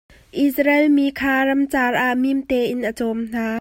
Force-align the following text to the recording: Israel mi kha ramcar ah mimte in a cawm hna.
Israel 0.45 0.85
mi 0.95 1.05
kha 1.19 1.35
ramcar 1.47 1.93
ah 2.05 2.13
mimte 2.21 2.59
in 2.73 2.79
a 2.89 2.91
cawm 2.99 3.19
hna. 3.31 3.45